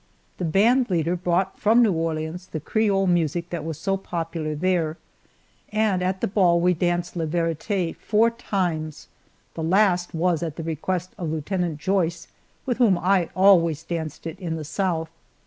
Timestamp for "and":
5.71-6.01